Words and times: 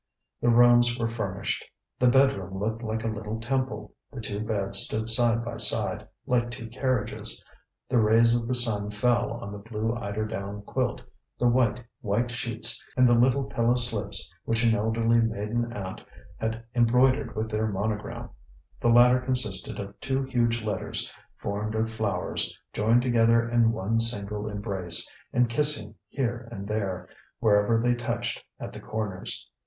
The 0.41 0.49
rooms 0.49 0.97
were 0.97 1.07
furnished. 1.07 1.63
The 1.99 2.07
bed 2.07 2.33
room 2.33 2.57
looked 2.57 2.81
like 2.81 3.03
a 3.03 3.07
little 3.07 3.39
temple. 3.39 3.93
The 4.11 4.19
two 4.19 4.39
beds 4.39 4.79
stood 4.79 5.07
side 5.07 5.45
by 5.45 5.57
side, 5.57 6.07
like 6.25 6.49
two 6.49 6.69
carriages. 6.69 7.45
The 7.87 7.99
rays 7.99 8.35
of 8.35 8.47
the 8.47 8.55
sun 8.55 8.89
fell 8.89 9.29
on 9.33 9.51
the 9.51 9.59
blue 9.59 9.93
eiderdown 9.95 10.63
quilt, 10.63 11.03
the 11.37 11.47
white, 11.47 11.83
white 12.01 12.31
sheets 12.31 12.83
and 12.97 13.07
the 13.07 13.13
little 13.13 13.43
pillow 13.43 13.75
slips 13.75 14.33
which 14.43 14.63
an 14.63 14.73
elderly 14.75 15.19
maiden 15.19 15.71
aunt 15.71 16.01
had 16.39 16.63
embroidered 16.73 17.35
with 17.35 17.51
their 17.51 17.67
monogram; 17.67 18.31
the 18.79 18.87
latter 18.89 19.19
consisted 19.19 19.79
of 19.79 19.99
two 19.99 20.23
huge 20.23 20.63
letters, 20.63 21.13
formed 21.37 21.75
of 21.75 21.91
flowers, 21.91 22.51
joined 22.73 23.03
together 23.03 23.47
in 23.47 23.71
one 23.71 23.99
single 23.99 24.49
embrace, 24.49 25.07
and 25.31 25.47
kissing 25.47 25.93
here 26.07 26.47
and 26.51 26.67
there, 26.67 27.07
wherever 27.37 27.79
they 27.79 27.93
touched, 27.93 28.43
at 28.59 28.73
the 28.73 28.79
corners. 28.79 29.47